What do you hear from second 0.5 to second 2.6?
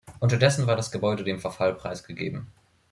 war das Gebäude dem Verfall preisgegeben.